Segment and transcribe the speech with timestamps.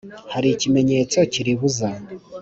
[0.29, 1.89] ahari ikimenyetso kiribuza